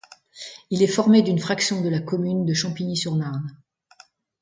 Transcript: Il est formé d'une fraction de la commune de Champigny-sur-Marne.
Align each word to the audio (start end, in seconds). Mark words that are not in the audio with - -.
Il 0.71 0.81
est 0.81 0.87
formé 0.87 1.21
d'une 1.21 1.37
fraction 1.37 1.81
de 1.81 1.87
la 1.87 1.99
commune 1.99 2.43
de 2.43 2.55
Champigny-sur-Marne. 2.55 3.55